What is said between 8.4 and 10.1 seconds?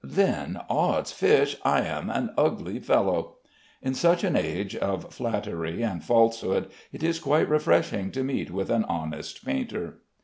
with an honest painter.